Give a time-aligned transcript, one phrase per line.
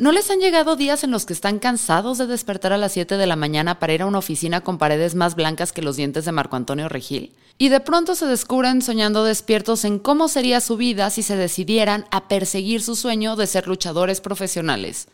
[0.00, 3.16] ¿No les han llegado días en los que están cansados de despertar a las 7
[3.16, 6.24] de la mañana para ir a una oficina con paredes más blancas que los dientes
[6.24, 7.32] de Marco Antonio Regil?
[7.58, 12.04] Y de pronto se descubren soñando despiertos en cómo sería su vida si se decidieran
[12.12, 15.08] a perseguir su sueño de ser luchadores profesionales.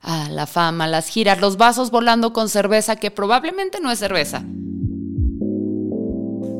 [0.00, 4.42] Ah, la fama, las giras, los vasos volando con cerveza que probablemente no es cerveza.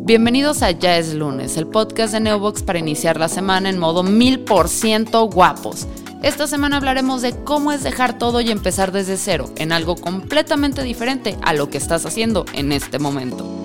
[0.05, 4.03] Bienvenidos a Ya es lunes, el podcast de Neobox para iniciar la semana en modo
[4.03, 5.87] mil por ciento guapos.
[6.23, 10.83] Esta semana hablaremos de cómo es dejar todo y empezar desde cero, en algo completamente
[10.83, 13.61] diferente a lo que estás haciendo en este momento.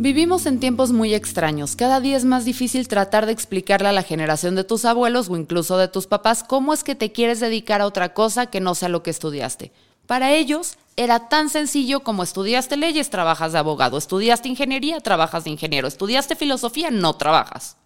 [0.00, 1.76] Vivimos en tiempos muy extraños.
[1.76, 5.36] Cada día es más difícil tratar de explicarle a la generación de tus abuelos o
[5.36, 8.74] incluso de tus papás cómo es que te quieres dedicar a otra cosa que no
[8.74, 9.70] sea lo que estudiaste.
[10.06, 15.50] Para ellos era tan sencillo como estudiaste leyes, trabajas de abogado, estudiaste ingeniería, trabajas de
[15.50, 17.77] ingeniero, estudiaste filosofía, no trabajas.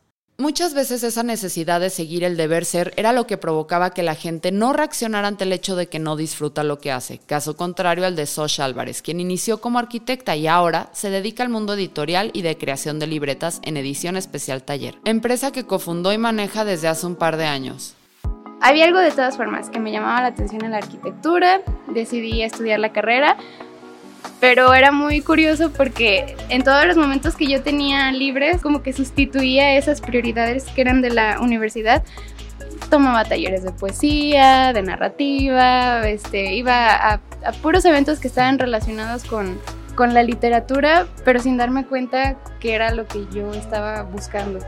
[0.42, 4.16] Muchas veces esa necesidad de seguir el deber ser era lo que provocaba que la
[4.16, 8.04] gente no reaccionara ante el hecho de que no disfruta lo que hace, caso contrario
[8.06, 12.32] al de Sosh Álvarez, quien inició como arquitecta y ahora se dedica al mundo editorial
[12.34, 16.88] y de creación de libretas en Edición Especial Taller, empresa que cofundó y maneja desde
[16.88, 17.94] hace un par de años.
[18.60, 22.80] Había algo de todas formas que me llamaba la atención en la arquitectura, decidí estudiar
[22.80, 23.36] la carrera,
[24.42, 28.92] pero era muy curioso porque en todos los momentos que yo tenía libres, como que
[28.92, 32.02] sustituía esas prioridades que eran de la universidad.
[32.90, 37.20] Tomaba talleres de poesía, de narrativa, este, iba a,
[37.62, 39.60] puros eventos que estaban relacionados con,
[39.94, 44.58] con la literatura, pero sin darme cuenta que era lo que yo estaba buscando.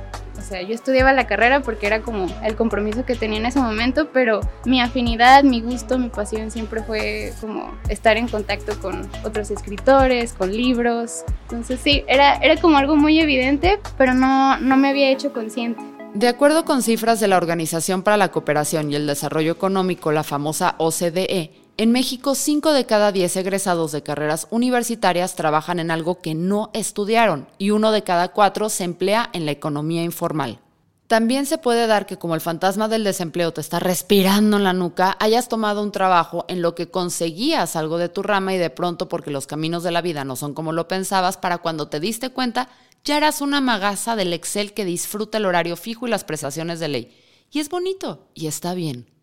[0.44, 4.10] Sea, yo estudiaba la carrera porque era como el compromiso que tenía en ese momento,
[4.12, 9.50] pero mi afinidad, mi gusto, mi pasión siempre fue como estar en contacto con otros
[9.50, 11.24] escritores, con libros.
[11.44, 15.82] Entonces sí, era, era como algo muy evidente, pero no, no me había hecho consciente.
[16.12, 20.22] De acuerdo con cifras de la Organización para la Cooperación y el Desarrollo Económico, la
[20.22, 26.20] famosa OCDE, en México, 5 de cada 10 egresados de carreras universitarias trabajan en algo
[26.20, 30.60] que no estudiaron y uno de cada cuatro se emplea en la economía informal.
[31.08, 34.72] También se puede dar que como el fantasma del desempleo te está respirando en la
[34.72, 38.70] nuca, hayas tomado un trabajo en lo que conseguías algo de tu rama y de
[38.70, 41.98] pronto porque los caminos de la vida no son como lo pensabas, para cuando te
[41.98, 42.68] diste cuenta,
[43.04, 46.88] ya eras una magaza del Excel que disfruta el horario fijo y las prestaciones de
[46.88, 47.16] ley.
[47.50, 49.13] Y es bonito y está bien.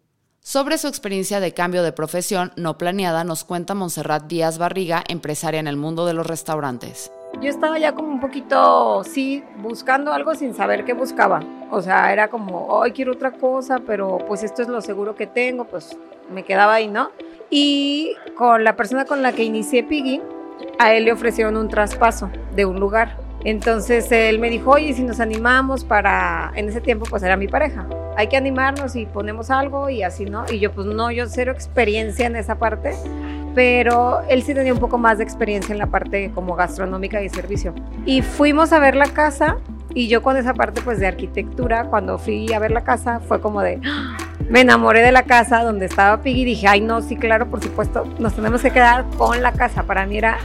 [0.44, 5.59] Sobre su experiencia de cambio de profesión no planeada nos cuenta Montserrat Díaz Barriga, empresaria
[5.59, 7.12] en el mundo de los restaurantes.
[7.40, 11.44] Yo estaba ya como un poquito, sí, buscando algo sin saber qué buscaba.
[11.69, 15.28] O sea, era como, hoy quiero otra cosa, pero pues esto es lo seguro que
[15.28, 15.96] tengo, pues
[16.34, 17.12] me quedaba ahí, ¿no?
[17.51, 20.24] Y con la persona con la que inicié Piggy,
[20.80, 23.16] a él le ofrecieron un traspaso de un lugar.
[23.44, 27.47] Entonces él me dijo, oye, si nos animamos para, en ese tiempo pues era mi
[27.47, 30.46] pareja, hay que animarnos y ponemos algo y así, ¿no?
[30.52, 32.94] Y yo pues no, yo cero experiencia en esa parte,
[33.56, 37.30] pero él sí tenía un poco más de experiencia en la parte como gastronómica y
[37.30, 37.74] servicio.
[38.06, 39.57] Y fuimos a ver la casa
[39.94, 43.41] y yo con esa parte pues de arquitectura, cuando fui a ver la casa fue
[43.41, 43.80] como de...
[43.85, 44.18] ¡ah!
[44.50, 47.63] Me enamoré de la casa donde estaba Piggy y dije, ay no, sí, claro, por
[47.63, 49.84] supuesto, nos tenemos que quedar con la casa.
[49.84, 50.40] Para mí era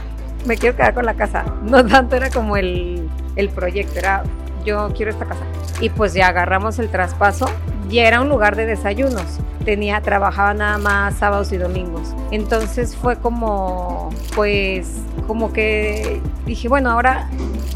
[0.45, 1.45] me quiero quedar con la casa.
[1.63, 4.23] No tanto era como el, el proyecto, era
[4.67, 5.43] yo quiero esta casa.
[5.79, 7.47] Y pues ya agarramos el traspaso.
[7.89, 9.39] Ya era un lugar de desayunos.
[9.63, 12.13] Tenía, trabajaba nada más sábados y domingos.
[12.31, 17.29] Entonces fue como, pues, como que dije, bueno, ahora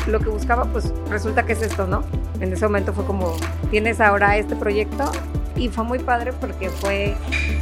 [0.08, 2.04] lo que buscaba, pues resulta que es esto, ¿no?
[2.42, 3.34] En ese momento fue como,
[3.70, 5.10] tienes ahora este proyecto
[5.56, 7.16] y fue muy padre porque fue,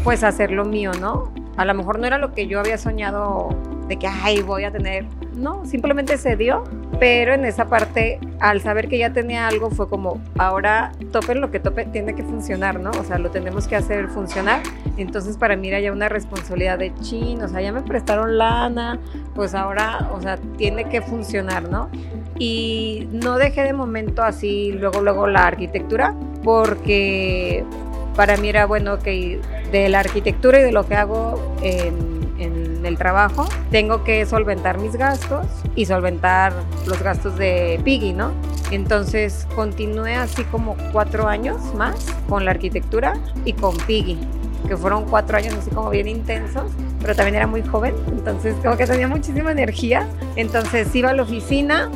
[0.03, 1.31] pues, hacer lo mío, ¿no?
[1.59, 3.49] A lo mejor no era lo que yo había soñado
[3.89, 5.05] de que, ay, voy a tener,
[5.35, 6.63] no, simplemente se dio,
[7.01, 11.51] pero en esa parte, al saber que ya tenía algo, fue como, ahora tope lo
[11.51, 12.91] que tope, tiene que funcionar, ¿no?
[12.91, 14.61] O sea, lo tenemos que hacer funcionar.
[14.95, 18.97] Entonces, para mí era ya una responsabilidad de chin, o sea, ya me prestaron lana,
[19.35, 21.89] pues ahora, o sea, tiene que funcionar, ¿no?
[22.37, 27.65] Y no dejé de momento así, luego, luego la arquitectura, porque
[28.19, 29.39] para mí era bueno que
[29.71, 34.97] de la arquitectura y de lo que hago en el trabajo, tengo que solventar mis
[34.97, 36.51] gastos y solventar
[36.85, 38.33] los gastos de Piggy, ¿no?
[38.71, 41.95] Entonces continué así como cuatro años más
[42.27, 43.13] con la arquitectura
[43.45, 44.19] y con Piggy,
[44.67, 48.75] que fueron cuatro años así como bien intensos, pero también era muy joven, entonces como
[48.75, 50.09] que tenía muchísima energía.
[50.35, 51.89] Entonces iba a la oficina,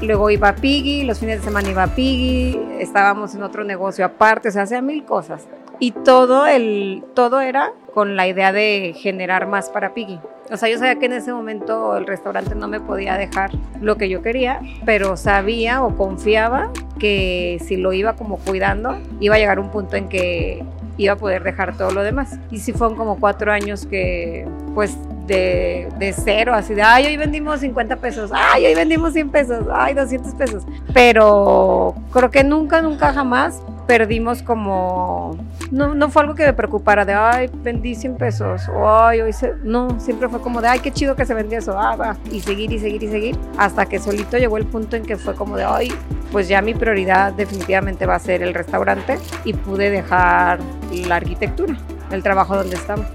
[0.00, 4.06] luego iba a Piggy, los fines de semana iba a Piggy, estábamos en otro negocio
[4.06, 5.46] aparte, o sea, hacía mil cosas
[5.78, 10.18] y todo, el, todo era con la idea de generar más para Piggy.
[10.50, 13.50] O sea, yo sabía que en ese momento el restaurante no me podía dejar
[13.80, 19.34] lo que yo quería, pero sabía o confiaba que si lo iba como cuidando, iba
[19.34, 20.64] a llegar un punto en que
[20.98, 22.38] iba a poder dejar todo lo demás.
[22.50, 24.96] Y sí fueron como cuatro años que, pues,
[25.26, 29.66] de, de, cero, así de, ay, hoy vendimos 50 pesos, ay, hoy vendimos 100 pesos,
[29.72, 30.64] ay, 200 pesos.
[30.92, 35.36] Pero creo que nunca, nunca jamás perdimos como,
[35.70, 39.32] no, no fue algo que me preocupara de, ay, vendí 100 pesos, o ay, hoy
[39.32, 42.16] se, no, siempre fue como de, ay, qué chido que se vendió eso, ah, va,
[42.30, 45.34] y seguir y seguir y seguir, hasta que solito llegó el punto en que fue
[45.34, 45.92] como de, ay,
[46.32, 50.58] pues ya mi prioridad definitivamente va a ser el restaurante y pude dejar
[51.06, 51.76] la arquitectura,
[52.10, 53.06] el trabajo donde estaba.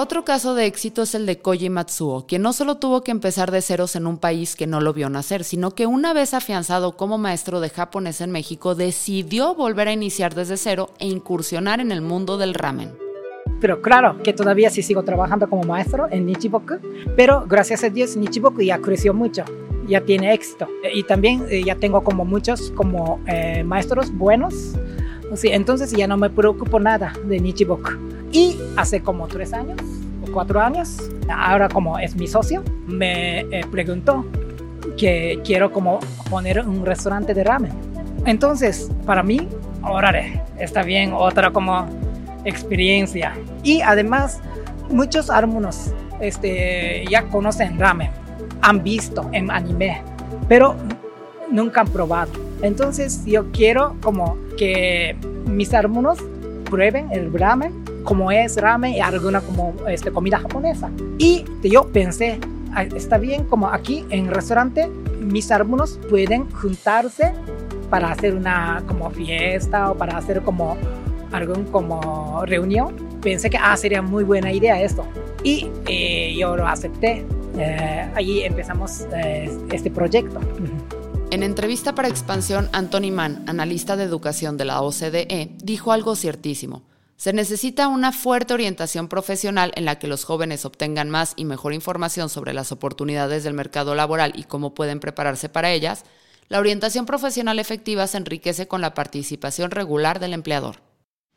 [0.00, 3.50] Otro caso de éxito es el de Koji Matsuo, quien no solo tuvo que empezar
[3.50, 6.96] de ceros en un país que no lo vio nacer, sino que una vez afianzado
[6.96, 11.90] como maestro de japonés en México, decidió volver a iniciar desde cero e incursionar en
[11.90, 12.92] el mundo del ramen.
[13.60, 16.74] Pero claro que todavía sí sigo trabajando como maestro en Nichiboku,
[17.16, 19.42] pero gracias a Dios Nichiboku ya creció mucho,
[19.88, 24.54] ya tiene éxito y también eh, ya tengo como muchos como eh, maestros buenos,
[25.34, 28.17] sí, entonces ya no me preocupo nada de Nichiboku.
[28.32, 29.80] Y hace como tres años
[30.26, 30.98] o cuatro años,
[31.30, 34.24] ahora como es mi socio, me eh, preguntó
[34.96, 37.72] que quiero como poner un restaurante de ramen.
[38.26, 39.48] Entonces, para mí,
[39.82, 41.86] órale, está bien, otra como
[42.44, 43.34] experiencia.
[43.62, 44.40] Y además,
[44.90, 48.10] muchos alumnos este, ya conocen ramen,
[48.60, 50.02] han visto en anime,
[50.48, 50.74] pero
[51.50, 52.32] nunca han probado.
[52.62, 55.16] Entonces, yo quiero como que
[55.46, 56.18] mis alumnos
[56.68, 60.90] prueben el ramen como es ramen y alguna como este, comida japonesa.
[61.18, 62.40] Y yo pensé,
[62.72, 64.88] ah, está bien como aquí en restaurante
[65.20, 67.34] mis alumnos pueden juntarse
[67.90, 70.78] para hacer una como fiesta o para hacer como
[71.32, 72.96] algún como reunión.
[73.20, 75.04] Pensé que ah, sería muy buena idea esto.
[75.44, 77.26] Y eh, yo lo acepté.
[77.58, 80.40] Eh, ahí empezamos eh, este proyecto.
[81.30, 86.84] En entrevista para Expansión, Anthony Mann, analista de educación de la OCDE, dijo algo ciertísimo.
[87.18, 91.74] Se necesita una fuerte orientación profesional en la que los jóvenes obtengan más y mejor
[91.74, 96.04] información sobre las oportunidades del mercado laboral y cómo pueden prepararse para ellas.
[96.48, 100.76] La orientación profesional efectiva se enriquece con la participación regular del empleador.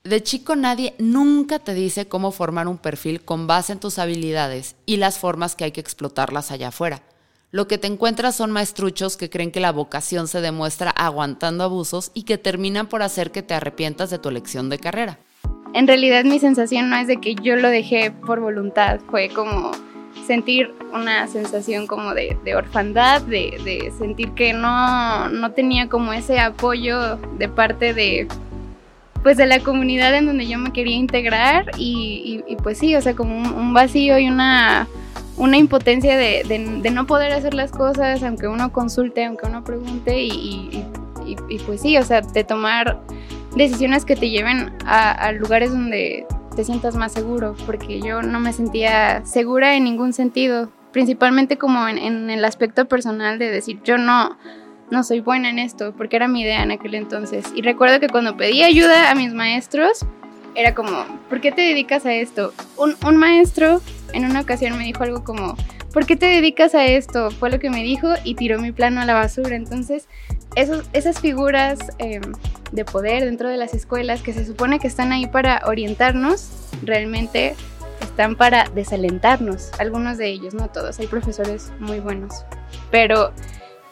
[0.04, 4.76] De chico nadie nunca te dice cómo formar un perfil con base en tus habilidades
[4.86, 7.02] y las formas que hay que explotarlas allá afuera.
[7.50, 12.12] Lo que te encuentras son maestruchos que creen que la vocación se demuestra aguantando abusos
[12.14, 15.18] y que terminan por hacer que te arrepientas de tu elección de carrera
[15.74, 19.72] en realidad mi sensación no es de que yo lo dejé por voluntad, fue como
[20.26, 27.18] sentir una sensación como de, orfandad, de, sentir que no, no tenía como ese apoyo
[27.38, 28.28] de parte de
[29.24, 33.16] pues de la comunidad en donde yo me quería integrar y, pues sí, o sea,
[33.16, 34.88] como un, vacío y una,
[35.38, 36.44] una impotencia de,
[36.92, 40.84] no poder hacer las cosas aunque uno consulte, aunque uno pregunte y
[41.66, 43.00] pues sí, o sea, de tomar
[43.56, 46.26] decisiones que te lleven a, lugares donde
[46.56, 51.88] te sientas más seguro, porque yo no me sentía segura en ningún sentido, principalmente como
[51.88, 54.38] en, el aspecto personal de decir, yo no,
[54.90, 57.46] no soy buena en esto, porque era mi idea en aquel entonces.
[57.56, 60.06] Y recuerdo que cuando pedí ayuda a mis maestros,
[60.56, 62.54] era como, ¿por qué te dedicas a esto?
[62.78, 63.82] Un, un maestro
[64.14, 65.56] en una ocasión me dijo algo como,
[65.94, 67.32] ¿por qué te dedicas a esto?
[67.32, 69.56] Fue lo que me dijo y tiró mi plano a la basura.
[69.56, 70.08] Entonces,
[70.56, 72.22] esos, esas figuras em,
[72.72, 76.50] de poder dentro de las escuelas que se supone que están ahí para orientarnos,
[76.84, 77.56] realmente
[78.02, 79.72] están para desalentarnos.
[79.80, 82.46] Algunos de ellos, no todos, hay profesores muy buenos.
[82.90, 83.34] Pero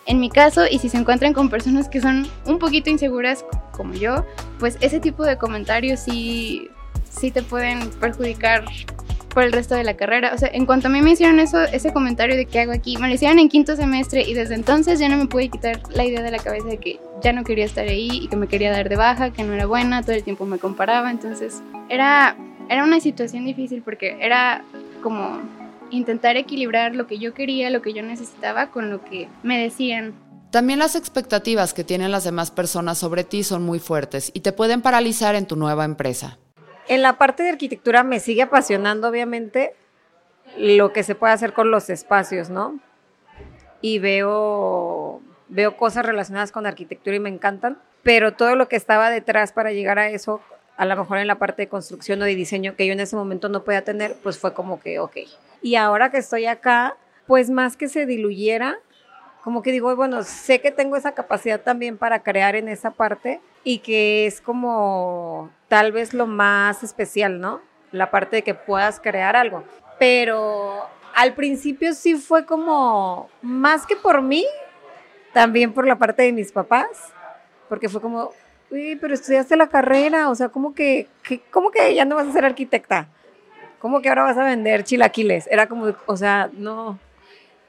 [0.10, 3.94] en mi caso, y si se encuentran con personas que son un poquito inseguras como
[3.94, 4.26] yo,
[4.58, 6.68] pues ese tipo de comentarios sí,
[7.12, 8.66] sí te pueden perjudicar
[9.36, 10.32] por el resto de la carrera.
[10.34, 12.98] O sea, en cuanto a mí me hicieron eso, ese comentario de que hago aquí,
[12.98, 16.04] me lo hicieron en quinto semestre y desde entonces ya no me pude quitar la
[16.04, 18.72] idea de la cabeza de que ya no quería estar ahí y que me quería
[18.72, 21.12] dar de baja, que no era buena, todo el tiempo me comparaba.
[21.12, 22.36] Entonces, era,
[22.68, 24.64] era una situación difícil porque era
[25.04, 25.40] como
[25.92, 30.14] intentar equilibrar lo que yo quería, lo que yo necesitaba con lo que me decían.
[30.52, 34.52] También las expectativas que tienen las demás personas sobre ti son muy fuertes y te
[34.52, 36.40] pueden paralizar en tu nueva empresa.
[36.88, 39.76] En la parte de arquitectura me sigue apasionando, obviamente,
[40.58, 42.80] lo que se puede hacer con los espacios, ¿no?
[43.82, 49.12] Y veo, veo cosas relacionadas con arquitectura y me encantan, pero todo lo que estaba
[49.12, 50.42] detrás para llegar a eso,
[50.80, 53.18] a lo mejor en la parte de construcción o de diseño que yo en ese
[53.18, 55.18] momento no podía tener, pues fue como que, ok.
[55.62, 56.96] Y ahora que estoy acá,
[57.28, 58.78] pues más que se diluyera,
[59.44, 63.42] como que digo, bueno, sé que tengo esa capacidad también para crear en esa parte
[63.66, 67.60] y que es como tal vez lo más especial, ¿no?
[67.92, 69.66] La parte de que puedas crear algo.
[70.00, 74.46] Pero al principio sí fue como, más que por mí,
[75.34, 77.12] también por la parte de mis papás,
[77.68, 78.32] porque fue como,
[78.72, 82.28] uy, pero estudiaste la carrera, o sea, ¿cómo que, que, ¿cómo que ya no vas
[82.28, 83.08] a ser arquitecta?
[83.80, 85.48] ¿Cómo que ahora vas a vender chilaquiles?
[85.48, 87.00] Era como, o sea, no,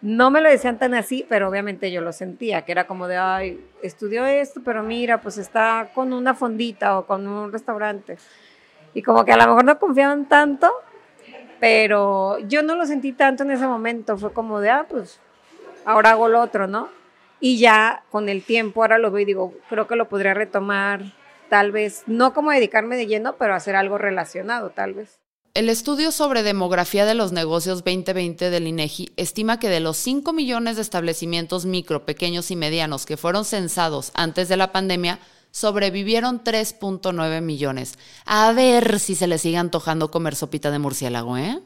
[0.02, 3.16] no me lo decían tan así, pero obviamente yo lo sentía, que era como de,
[3.16, 8.18] ay, estudió esto, pero mira, pues está con una fondita o con un restaurante.
[8.92, 10.72] Y como que a lo mejor no confiaban tanto,
[11.60, 15.20] pero yo no lo sentí tanto en ese momento, fue como de, ah, pues
[15.84, 16.88] ahora hago lo otro, ¿no?
[17.40, 21.14] Y ya con el tiempo, ahora lo veo y digo, creo que lo podría retomar,
[21.48, 25.18] tal vez, no como dedicarme de lleno, pero hacer algo relacionado, tal vez.
[25.52, 30.32] El estudio sobre demografía de los negocios 2020 del INEGI estima que de los 5
[30.32, 35.18] millones de establecimientos micro, pequeños y medianos que fueron censados antes de la pandemia,
[35.50, 37.98] sobrevivieron 3.9 millones.
[38.26, 41.60] A ver si se les sigue antojando comer sopita de murciélago, ¿eh?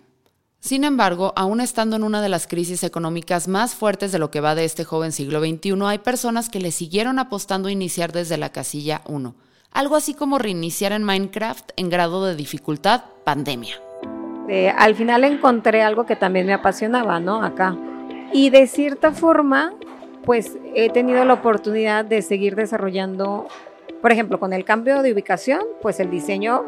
[0.64, 4.40] Sin embargo, aún estando en una de las crisis económicas más fuertes de lo que
[4.40, 8.38] va de este joven siglo XXI, hay personas que le siguieron apostando a iniciar desde
[8.38, 9.34] la casilla 1
[9.72, 13.74] algo así como reiniciar en Minecraft en grado de dificultad pandemia.
[14.78, 17.42] al final encontré algo que también me apasionaba, ¿no?
[17.42, 17.76] Acá.
[18.32, 19.74] Y de cierta forma,
[20.24, 23.48] pues he tenido la oportunidad de seguir desarrollando,
[24.00, 26.64] por ejemplo, con el cambio de ubicación, pues el diseño,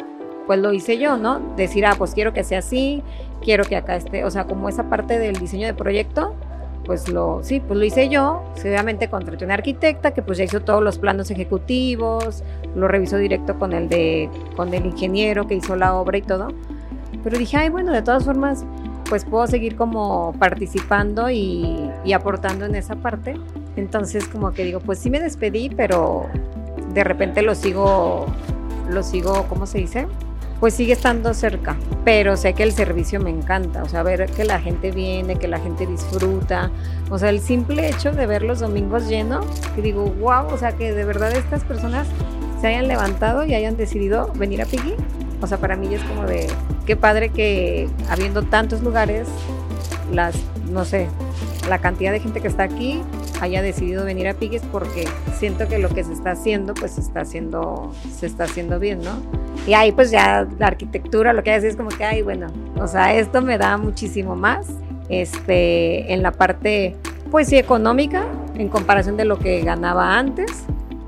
[0.47, 1.41] pues lo hice yo, ¿no?
[1.57, 3.03] Decir, ah, pues quiero que sea así,
[3.43, 6.35] quiero que acá esté, o sea, como esa parte del diseño de proyecto,
[6.85, 8.43] pues lo, sí, pues lo hice yo.
[8.61, 12.45] Obviamente contraté una arquitecta que pues ya hizo todos los planos ejecutivos,
[12.77, 16.49] lo revisó directo con el de, con el ingeniero que hizo la obra y todo.
[17.25, 18.65] Pero dije, ay, bueno, de todas formas,
[19.09, 23.35] pues puedo seguir como participando y, y aportando en esa parte.
[23.75, 26.27] Entonces como que digo, pues sí me despedí, pero
[26.95, 28.27] de repente lo sigo,
[28.89, 30.07] lo sigo, ¿cómo se dice?
[30.61, 34.45] Pues sigue estando cerca, pero sé que el servicio me encanta, o sea, ver que
[34.45, 36.71] la gente viene, que la gente disfruta,
[37.11, 39.45] o sea, el simple hecho de ver los domingos llenos,
[39.75, 42.07] que digo, wow, o sea, que de verdad estas personas
[42.61, 44.95] se hayan levantado y hayan decidido venir a Piggy,
[45.43, 46.47] o sea, para mí es como de,
[46.87, 49.29] qué padre que habiendo tantos lugares,
[50.13, 50.37] las,
[50.71, 51.09] no sé,
[51.69, 53.03] la cantidad de gente que está aquí
[53.41, 55.07] haya decidido venir a Pigues porque
[55.39, 59.01] siento que lo que se está haciendo, pues se está haciendo, se está haciendo bien,
[59.03, 59.21] ¿no?
[59.67, 62.87] Y ahí pues ya la arquitectura, lo que hay es como que, ay, bueno, o
[62.87, 64.67] sea, esto me da muchísimo más,
[65.09, 66.97] este, en la parte,
[67.31, 70.65] pues sí, económica, en comparación de lo que ganaba antes,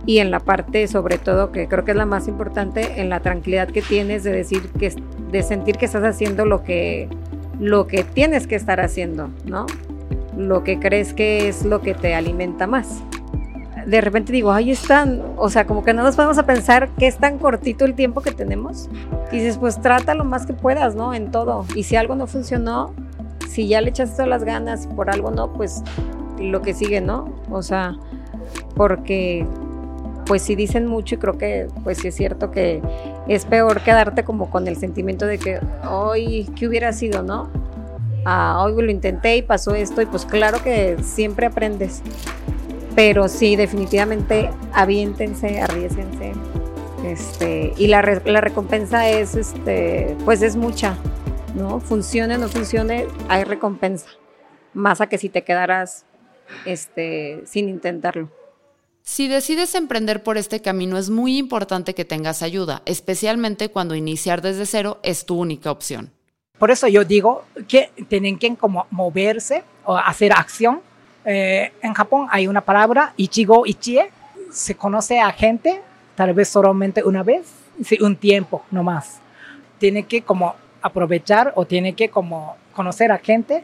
[0.06, 3.20] y en la parte, sobre todo, que creo que es la más importante, en la
[3.20, 4.94] tranquilidad que tienes de decir que,
[5.30, 7.08] de sentir que estás haciendo lo que,
[7.60, 9.66] lo que tienes que estar haciendo, ¿no?
[10.38, 13.02] lo que crees que es lo que te alimenta más.
[13.88, 17.06] De repente digo, ahí están, o sea, como que no nos podemos a pensar que
[17.06, 18.90] es tan cortito el tiempo que tenemos.
[19.32, 21.14] Y dices, pues trata lo más que puedas, ¿no?
[21.14, 21.64] En todo.
[21.74, 22.92] Y si algo no funcionó,
[23.48, 25.82] si ya le echaste todas las ganas y por algo no, pues
[26.38, 27.32] lo que sigue, ¿no?
[27.50, 27.96] O sea,
[28.76, 29.46] porque
[30.26, 32.82] pues sí dicen mucho y creo que pues sí es cierto que
[33.26, 37.48] es peor quedarte como con el sentimiento de que hoy, ¿qué hubiera sido, no?
[38.26, 42.02] hoy lo intenté y pasó esto y pues claro que siempre aprendes.
[42.98, 46.32] Pero sí, definitivamente aviéntense, arriesguense.
[47.04, 50.96] Este, y la, la recompensa es, este, pues es mucha,
[51.54, 51.78] ¿no?
[51.78, 54.08] Funcione o no funcione, hay recompensa.
[54.74, 56.06] Más a que si te quedaras
[56.64, 58.32] este, sin intentarlo.
[59.02, 64.42] Si decides emprender por este camino es muy importante que tengas ayuda, especialmente cuando iniciar
[64.42, 66.10] desde cero es tu única opción.
[66.58, 70.80] Por eso yo digo que tienen que como moverse o hacer acción.
[71.30, 74.10] Eh, en Japón hay una palabra, ichigo ichie,
[74.50, 75.82] se conoce a gente
[76.14, 77.52] tal vez solamente una vez,
[77.84, 79.20] sí, un tiempo nomás.
[79.78, 83.62] Tiene que como aprovechar o tiene que como conocer a gente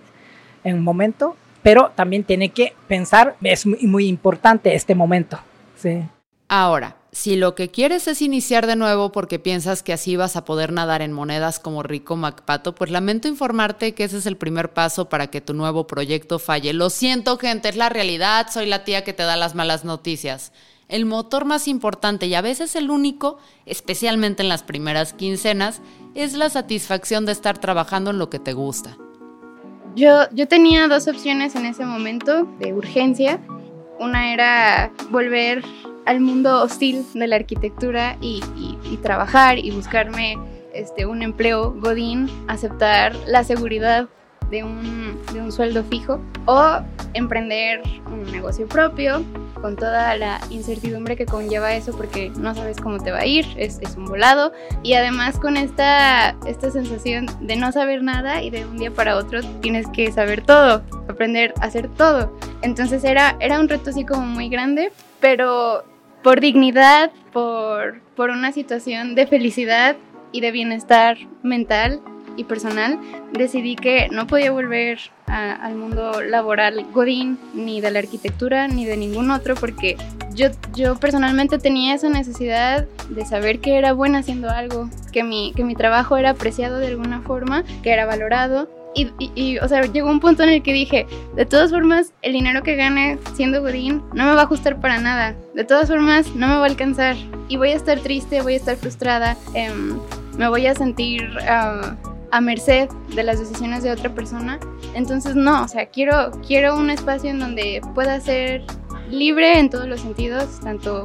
[0.62, 5.38] en un momento, pero también tiene que pensar, es muy, muy importante este momento.
[5.78, 6.02] Sí.
[6.48, 10.44] Ahora, si lo que quieres es iniciar de nuevo porque piensas que así vas a
[10.44, 14.72] poder nadar en monedas como Rico Macpato, pues lamento informarte que ese es el primer
[14.72, 16.72] paso para que tu nuevo proyecto falle.
[16.72, 20.52] Lo siento, gente, es la realidad, soy la tía que te da las malas noticias.
[20.88, 25.82] El motor más importante y a veces el único, especialmente en las primeras quincenas,
[26.16, 28.98] es la satisfacción de estar trabajando en lo que te gusta.
[29.94, 33.40] Yo, yo tenía dos opciones en ese momento de urgencia.
[34.00, 35.62] Una era volver
[36.06, 38.42] al mundo hostil de la arquitectura y,
[39.02, 40.38] trabajar y buscarme
[40.72, 44.08] este, un empleo godín, aceptar la seguridad
[44.50, 46.78] de un, de un, sueldo fijo o
[47.12, 49.22] emprender un negocio propio
[49.60, 53.46] con toda la incertidumbre que conlleva eso porque no sabes cómo te va a ir,
[53.56, 58.50] es, es, un volado y además con esta, esta sensación de no saber nada y
[58.50, 62.38] de un día para otro tienes que saber todo, aprender a hacer todo.
[62.62, 65.84] Entonces era, era un reto así como muy grande, pero
[66.24, 69.94] por dignidad, por, por una situación de felicidad
[70.32, 72.00] y de bienestar mental
[72.36, 72.98] y personal,
[73.32, 78.96] decidí que no podía volver al mundo laboral godín, ni de la arquitectura, ni de
[78.96, 79.96] ningún otro, porque
[80.34, 85.52] yo, yo personalmente tenía esa necesidad de saber que era buena haciendo algo, que mi,
[85.54, 88.68] que mi trabajo era apreciado de alguna forma, que era valorado.
[88.94, 92.62] Y, o sea, llegó un punto en el que dije, de todas formas, el dinero
[92.62, 95.34] que gane siendo Godín no me va a ajustar para nada.
[95.54, 97.16] De todas formas, no me va a alcanzar.
[97.48, 99.98] Y voy a estar triste, voy a estar frustrada, em,
[100.36, 101.28] me voy a sentir...
[101.48, 101.96] Ah,
[102.34, 104.58] a merced de las decisiones de otra persona.
[104.94, 108.64] Entonces, no, o sea, quiero, quiero un espacio en donde pueda ser
[109.08, 111.04] libre en todos los sentidos, tanto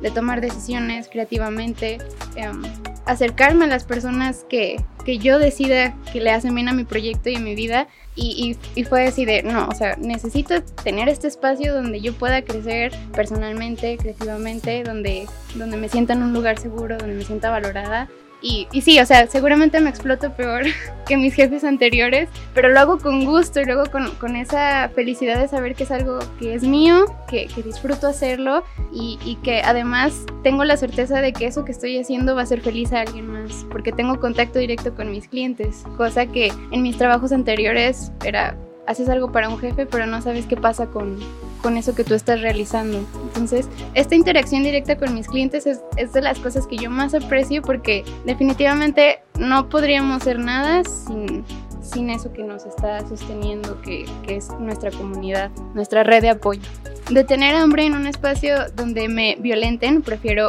[0.00, 1.98] de tomar decisiones creativamente,
[2.36, 2.62] em,
[3.06, 7.30] acercarme a las personas que, que, yo decida que le hacen bien a mi proyecto
[7.30, 7.88] y a mi vida.
[8.14, 12.92] Y, y, fue así no, o sea, necesito tener este espacio donde yo pueda crecer
[13.14, 18.10] personalmente, creativamente, donde, donde me sienta en un lugar seguro, donde me sienta valorada
[18.42, 20.64] y, y, sí, o sea, seguramente me exploto peor
[21.06, 25.40] que mis jefes anteriores, pero lo hago con gusto y luego con, con esa felicidad
[25.40, 29.62] de saber que es algo que es mío, que, que disfruto hacerlo y, y, que
[29.62, 33.00] además tengo la certeza de que eso que estoy haciendo va a hacer feliz a
[33.00, 38.12] alguien más, porque tengo contacto directo con mis clientes, cosa que en mis trabajos anteriores
[38.24, 38.56] era,
[38.86, 41.18] haces algo para un jefe, pero no sabes qué pasa con,
[41.62, 42.98] con eso que tú estás realizando.
[43.22, 47.14] Entonces, esta interacción directa con mis clientes es, es, de las cosas que yo más
[47.14, 51.44] aprecio porque definitivamente no podríamos hacer nada sin,
[51.82, 56.62] sin eso que nos está sosteniendo, que, que es nuestra comunidad, nuestra red de apoyo.
[57.10, 60.48] De tener hambre en un espacio donde me violenten, prefiero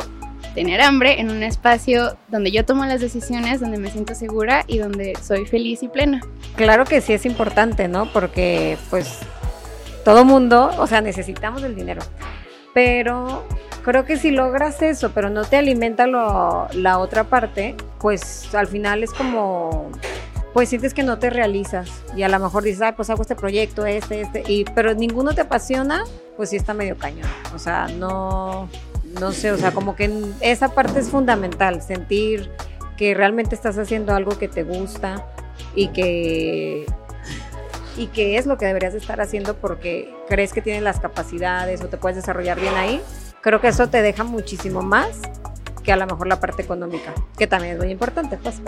[0.54, 4.78] tener hambre en un espacio donde yo tomo las decisiones, donde me siento segura y
[4.78, 6.22] donde soy feliz y plena.
[6.56, 8.12] Claro que sí es importante, ¿no?
[8.12, 9.20] Porque pues
[10.04, 12.02] todo mundo, o sea, necesitamos el dinero.
[12.74, 13.46] Pero
[13.84, 18.68] creo que si logras eso, pero no te alimenta lo, la otra parte, pues al
[18.68, 19.92] final es como,
[20.54, 23.36] pues sientes que no te realizas y a lo mejor dices, ay, pues hago este
[23.36, 26.04] proyecto, este, este, y, pero ninguno te apasiona,
[26.38, 27.30] pues sí está medio cañón.
[27.54, 28.70] O sea, no,
[29.20, 32.52] no sé, o sea, como que esa parte es fundamental, sentir
[32.98, 35.26] que realmente estás haciendo algo que te gusta
[35.76, 36.86] y que
[37.98, 41.88] y qué es lo que deberías estar haciendo porque crees que tienes las capacidades o
[41.88, 43.02] te puedes desarrollar bien ahí,
[43.42, 45.10] creo que eso te deja muchísimo más
[45.84, 48.62] que a lo mejor la parte económica, que también es muy importante, pues.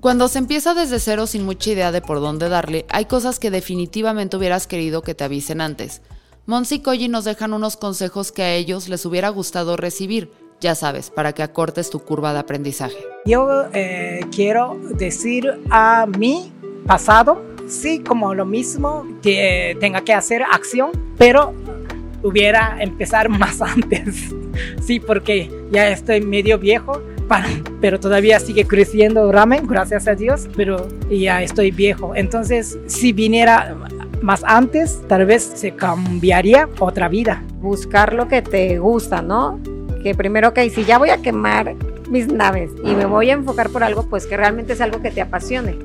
[0.00, 3.50] Cuando se empieza desde cero sin mucha idea de por dónde darle, hay cosas que
[3.50, 6.02] definitivamente hubieras querido que te avisen antes.
[6.46, 10.74] Monsi y Koji nos dejan unos consejos que a ellos les hubiera gustado recibir, ya
[10.74, 12.96] sabes, para que acortes tu curva de aprendizaje.
[13.26, 16.52] Yo eh, quiero decir a mi
[16.86, 21.54] pasado sí, como lo mismo, que tenga que hacer acción, pero
[22.22, 24.34] hubiera empezar más antes.
[24.82, 27.00] Sí, porque ya estoy medio viejo,
[27.80, 32.12] pero todavía sigue creciendo ramen, gracias a Dios, pero ya estoy viejo.
[32.16, 33.76] Entonces, si viniera
[34.20, 37.42] más antes, tal vez se cambiaría otra vida.
[37.60, 39.60] Buscar lo que te gusta, ¿no?
[40.02, 41.76] Que primero que si ya voy a quemar
[42.10, 45.12] mis naves y me voy a enfocar por algo, pues que realmente es algo que
[45.12, 45.76] te apasione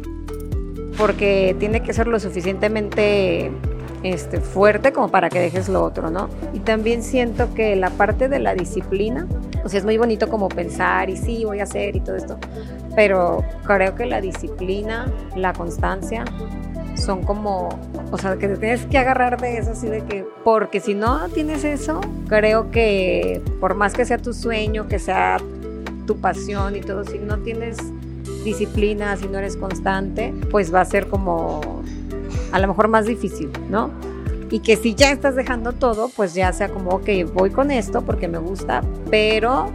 [0.98, 3.52] porque tiene que ser lo suficientemente
[4.04, 6.30] este, fuerte como para que dejes lo otro, ¿no?
[6.54, 9.28] Y también siento que la parte de la disciplina,
[9.64, 12.38] o sea, es muy bonito como pensar y sí, voy a hacer y todo esto,
[12.96, 16.24] pero creo que la disciplina, la constancia,
[16.96, 17.70] son como,
[18.12, 21.28] o sea, que te tienes que agarrar de eso, así de que, porque si no
[21.30, 25.38] tienes eso, creo que por más que sea tu sueño, que sea
[26.06, 27.78] tu pasión y todo, si no tienes
[28.46, 31.84] disciplina, si no eres constante, pues va a ser como
[32.54, 33.90] a lo mejor más difícil, ¿no?
[34.50, 38.04] Y que si ya estás dejando todo, pues ya sea como, ok, voy con esto
[38.04, 39.72] porque me gusta, pero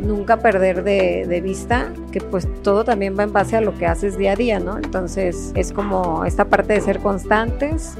[0.00, 3.86] nunca perder de, de, vista que pues todo también va en base a lo que
[3.86, 4.78] haces día a día, ¿no?
[4.78, 7.94] Entonces es como esta parte de ser constantes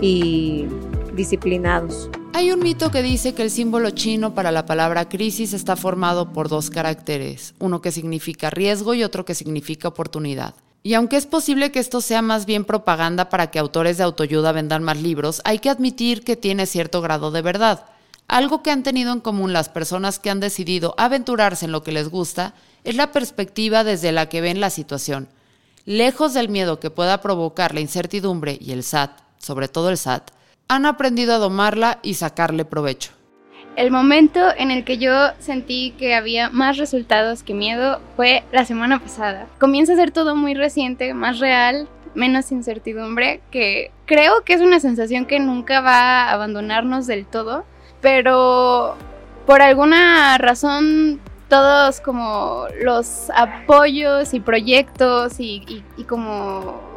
[0.00, 0.66] y
[1.14, 2.10] disciplinados.
[2.36, 6.34] Hay un mito que dice que el símbolo chino para la palabra crisis está formado
[6.34, 10.54] por dos caracteres, uno que significa riesgo y otro que significa oportunidad.
[10.82, 14.52] Y aunque es posible que esto sea más bien propaganda para que autores de autoayuda
[14.52, 17.86] vendan más libros, hay que admitir que tiene cierto grado de verdad.
[18.28, 21.92] Algo que han tenido en común las personas que han decidido aventurarse en lo que
[21.92, 22.52] les gusta
[22.84, 25.26] es la perspectiva desde la que ven la situación.
[25.86, 30.35] Lejos del miedo que pueda provocar la incertidumbre y el SAT, sobre todo el SAT,
[30.68, 33.12] han aprendido a domarla y sacarle provecho.
[33.76, 38.64] El momento en el que yo sentí que había más resultados que miedo fue la
[38.64, 39.46] semana pasada.
[39.60, 44.80] Comienza a ser todo muy reciente, más real, menos incertidumbre, que creo que es una
[44.80, 47.66] sensación que nunca va a abandonarnos del todo,
[48.00, 48.96] pero
[49.44, 56.95] por alguna razón todos como los apoyos y proyectos y, como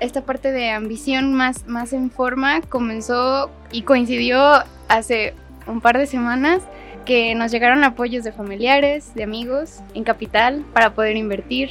[0.00, 5.34] esta parte de ambición más, más en forma comenzó y coincidió hace
[5.66, 6.62] un par de semanas
[7.04, 11.70] que nos llegaron apoyos de familiares, de amigos en capital para poder invertir,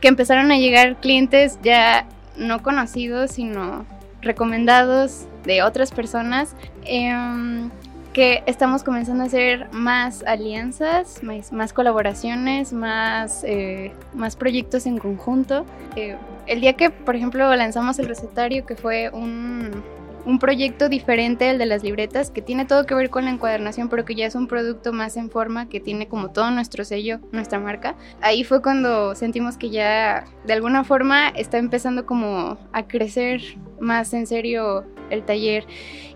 [0.00, 3.84] que empezaron a llegar clientes ya no conocidos, sino
[4.22, 6.54] recomendados de otras personas.
[6.84, 7.70] Em,
[8.18, 15.64] que estamos comenzando a hacer más alianzas, más, colaboraciones, más, eh, más proyectos en conjunto.
[15.94, 16.16] Eh,
[16.48, 19.84] el día que, por ejemplo, lanzamos el recetario, que fue un,
[20.28, 23.88] un proyecto diferente al de las libretas que tiene todo que ver con la encuadernación,
[23.88, 27.18] pero que ya es un producto más en forma, que tiene como todo nuestro sello,
[27.32, 27.96] nuestra marca.
[28.20, 33.40] Ahí fue cuando sentimos que ya de alguna forma está empezando como a crecer
[33.80, 35.64] más en serio el taller.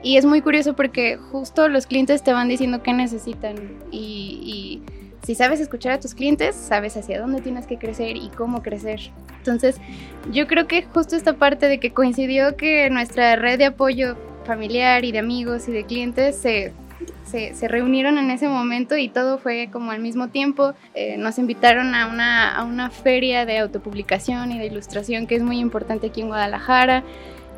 [0.02, 3.56] Y es muy curioso porque justo los clientes te van diciendo qué necesitan
[3.90, 8.28] y, y si sabes escuchar a tus clientes, sabes hacia dónde tienes que crecer y
[8.30, 9.00] cómo crecer.
[9.38, 9.76] Entonces,
[10.32, 15.04] yo creo que justo esta parte de que coincidió que nuestra red de apoyo familiar
[15.04, 16.72] y de amigos y de clientes se,
[17.24, 20.74] se, reunieron en ese momento y todo fue como al mismo tiempo.
[20.94, 25.42] Eh, nos invitaron a una, a una feria de autopublicación y de ilustración que es
[25.42, 27.04] muy importante aquí en Guadalajara.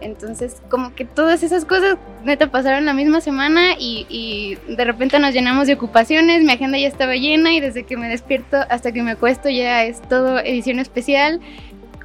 [0.01, 5.33] Entonces, como que todas esas cosas neta pasaron la misma semana y, de repente nos
[5.33, 9.03] llenamos de ocupaciones, mi agenda ya estaba llena y desde que me despierto hasta que
[9.03, 11.41] me acuesto ya es todo edición especial.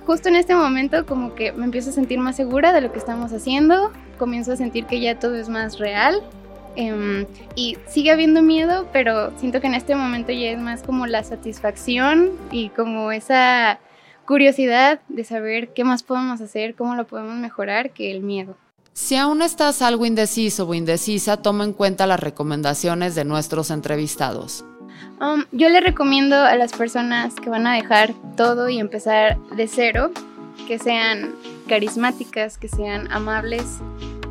[0.06, 3.00] Justo en este momento como que me empiezo a sentir más segura de lo que
[3.00, 6.22] estamos haciendo, comienzo a sentir que ya todo es más real
[6.76, 7.26] em,
[7.56, 11.24] y sigue habiendo miedo, pero siento que en este momento ya es más como la
[11.24, 13.80] satisfacción y como esa
[14.30, 18.56] curiosidad de saber qué más podemos hacer, cómo lo podemos mejorar, que el miedo.
[18.94, 24.64] Si aún estás algo indeciso o indecisa, toma en cuenta las recomendaciones de nuestros entrevistados.
[25.20, 29.68] Um, yo le recomiendo a las personas que van a dejar todo y empezar de
[29.68, 30.12] cero,
[30.68, 31.34] que sean
[31.68, 33.80] carismáticas, que sean amables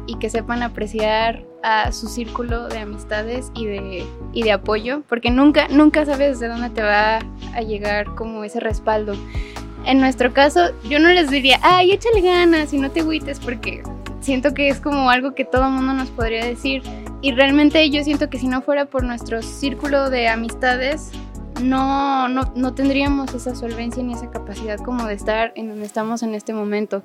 [0.07, 5.33] y que sepan apreciar a su círculo de amistades y de, y de apoyo, porque
[5.33, 7.19] nunca, nunca sabes de dónde te va
[7.53, 9.17] a llegar como ese respaldo
[9.85, 13.83] en nuestro caso, yo no les diría, ay, échale ganas y no te agüites, porque
[14.21, 16.83] siento que es como algo que todo mundo nos podría decir.
[17.21, 21.11] Y realmente yo siento que si no fuera por nuestro círculo de amistades,
[21.63, 26.23] no, no, no tendríamos esa solvencia ni esa capacidad como de estar en donde estamos
[26.23, 27.03] en este momento.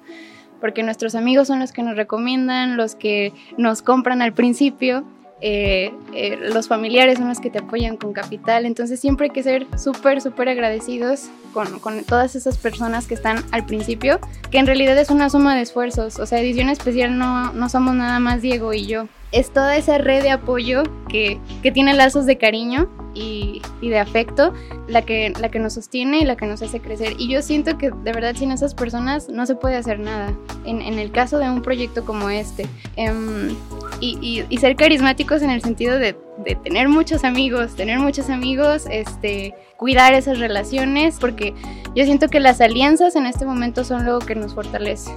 [0.62, 5.04] Porque nuestros amigos son los que nos recomiendan, los que nos compran al principio
[5.46, 9.44] eh, eh, los familiares son los que te apoyan con capital, entonces siempre hay que
[9.44, 14.68] ser súper, súper agradecidos con, con, todas esas personas que están al principio, que en
[14.68, 18.42] realidad es una suma de esfuerzos, o sea, edición especial no, no somos nada más
[18.42, 22.88] Diego y yo, es toda esa red de apoyo que, que tiene lazos de cariño
[23.16, 24.54] y, y, de afecto
[24.88, 27.16] la que, la que nos sostiene y la que nos hace crecer.
[27.18, 30.34] Y yo siento que de verdad sin esas personas no se puede hacer nada.
[30.66, 32.68] En, en el caso de un proyecto como este.
[32.96, 33.56] Em,
[34.00, 36.16] y, y, ser carismáticos en el sentido de,
[36.46, 41.54] de, tener muchos amigos, tener muchos amigos, este, cuidar esas relaciones, porque
[41.96, 45.12] yo siento que las alianzas en este momento son lo que nos fortalece.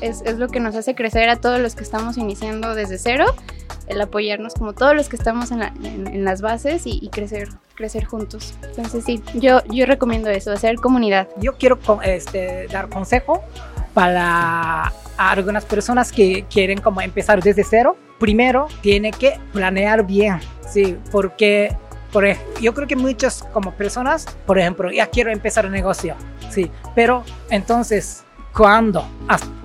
[0.00, 3.26] Es, es lo que nos hace crecer a todos los que estamos iniciando desde cero
[3.88, 8.54] el apoyarnos como todos los que estamos en, en, las bases y, crecer crecer juntos.
[8.62, 11.28] Entonces sí, yo, yo recomiendo eso, hacer comunidad.
[11.40, 13.42] Yo quiero este, dar consejo
[13.94, 17.96] para algunas personas que quieren como empezar desde cero.
[18.18, 21.76] Primero, tiene que planear bien, sí, porque
[22.12, 22.26] por,
[22.60, 26.16] yo creo que muchas como personas, por ejemplo, ya quiero empezar un negocio,
[26.50, 28.24] sí, pero entonces,
[28.58, 29.06] ¿cuándo?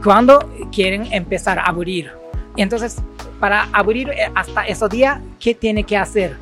[0.04, 2.12] ¿Cuándo quieren empezar a abrir?
[2.56, 2.98] Entonces,
[3.40, 6.38] para abrir eh, hasta esos días, ¿qué tiene que hacer?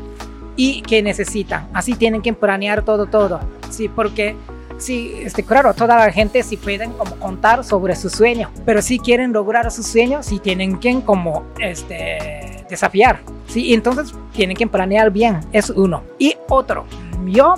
[0.57, 1.69] ¿Y qué necesitan?
[1.73, 3.39] Así tienen que planear todo, todo.
[3.69, 4.35] Sí, porque
[4.77, 8.99] sí, este, claro, toda la gente sí pueden como contar sobre su sueño, pero si
[8.99, 13.21] quieren lograr su sueño, sí tienen que como este, desafiar.
[13.47, 16.03] Sí, entonces tienen que planear bien, es uno.
[16.19, 16.85] Y otro,
[17.25, 17.55] yo,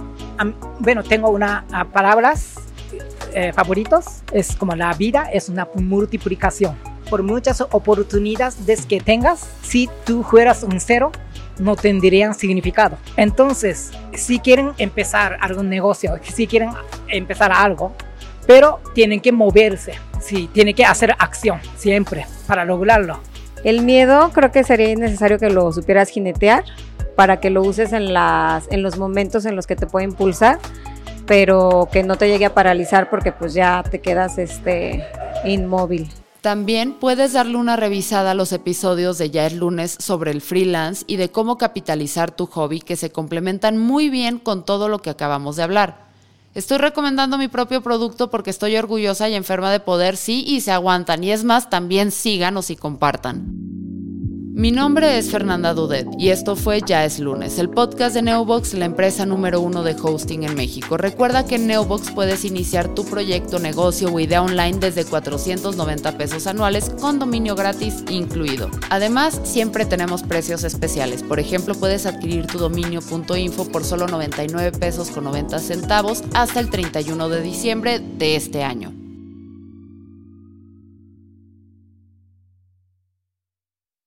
[0.81, 2.62] bueno, tengo una palabras
[3.33, 6.77] eh, favoritos, es como la vida es una multiplicación
[7.09, 11.11] por muchas oportunidades que tengas, si tú fueras un cero,
[11.59, 12.97] no tendrían significado.
[13.17, 16.71] Entonces, si quieren empezar algún negocio, si quieren
[17.07, 17.93] empezar algo,
[18.47, 23.19] pero tienen que moverse, sí, tienen que hacer acción siempre para lograrlo.
[23.63, 26.63] El miedo creo que sería necesario que lo supieras jinetear
[27.15, 30.57] para que lo uses en, las, en los momentos en los que te puede impulsar,
[31.25, 35.03] pero que no te llegue a paralizar porque pues ya te quedas este,
[35.45, 36.09] inmóvil.
[36.41, 41.05] También puedes darle una revisada a los episodios de Ya es lunes sobre el freelance
[41.07, 45.09] y de cómo capitalizar tu hobby que se complementan muy bien con todo lo que
[45.09, 46.03] acabamos de hablar.
[46.53, 50.71] Estoy recomendando mi propio producto porque estoy orgullosa y enferma de poder, sí, y se
[50.71, 51.23] aguantan.
[51.23, 53.82] Y es más, también síganos y compartan.
[54.55, 58.75] Mi nombre es Fernanda Dudet y esto fue Ya es lunes, el podcast de Neobox,
[58.75, 60.95] la empresa número uno de hosting en México.
[60.95, 66.45] Recuerda que en Neobox puedes iniciar tu proyecto, negocio o idea online desde 490 pesos
[66.45, 68.69] anuales con dominio gratis incluido.
[68.91, 71.23] Además, siempre tenemos precios especiales.
[71.23, 76.69] Por ejemplo, puedes adquirir tu dominio.info por solo 99 pesos con 90 centavos hasta el
[76.69, 79.02] 31 de diciembre de este año.